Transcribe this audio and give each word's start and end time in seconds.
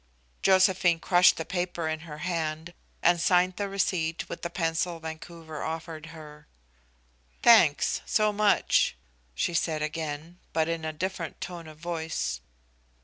Josephine 0.41 0.99
crushed 0.99 1.37
the 1.37 1.45
paper 1.45 1.87
in 1.87 1.99
her 2.09 2.17
hand 2.25 2.73
and 3.03 3.21
signed 3.21 3.57
the 3.57 3.69
receipt 3.69 4.27
with 4.27 4.41
the 4.41 4.49
pencil 4.49 4.99
Vancouver 4.99 5.61
offered 5.61 6.07
her. 6.07 6.47
"Thanks, 7.43 8.01
so 8.07 8.33
much," 8.33 8.97
she 9.35 9.53
said 9.53 9.83
again, 9.83 10.39
but 10.53 10.67
in 10.67 10.85
a 10.85 10.91
different 10.91 11.39
tone 11.39 11.67
of 11.67 11.77
voice. 11.77 12.41